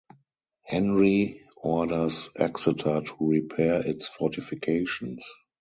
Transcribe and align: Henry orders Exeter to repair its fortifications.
Henry 0.63 1.41
orders 1.57 2.31
Exeter 2.35 3.01
to 3.01 3.15
repair 3.19 3.85
its 3.85 4.07
fortifications. 4.07 5.23